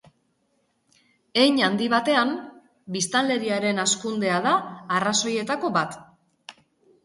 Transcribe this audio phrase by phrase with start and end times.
[1.41, 2.33] Hein handi batean,
[2.97, 4.57] biztanleriaren hazkundea da
[4.99, 5.99] arrazoietako bat.